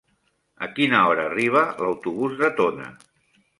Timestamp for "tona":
2.63-2.91